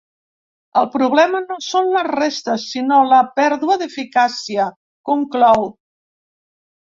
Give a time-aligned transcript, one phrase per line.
[0.79, 4.65] El problema no són les restes, sinó la pèrdua d’eficàcia,
[5.11, 5.69] conclou.